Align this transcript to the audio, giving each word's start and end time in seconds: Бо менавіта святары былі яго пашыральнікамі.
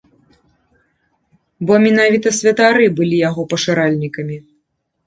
Бо 1.69 1.79
менавіта 1.85 2.35
святары 2.41 2.85
былі 3.03 3.17
яго 3.29 3.41
пашыральнікамі. 3.55 4.45